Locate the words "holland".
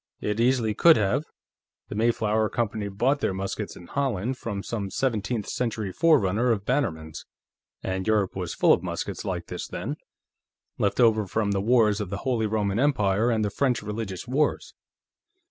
3.85-4.35